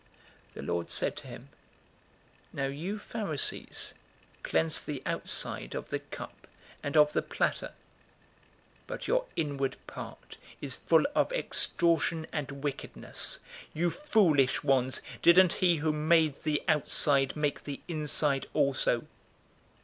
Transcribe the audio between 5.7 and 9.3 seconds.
of the cup and of the platter, but your